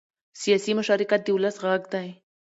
[0.41, 2.07] سیاسي مشارکت د ولس غږ دی